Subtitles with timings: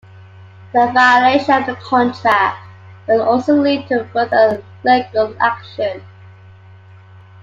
[0.73, 2.57] The violation of the contract
[3.07, 6.01] will also lead to further legal action.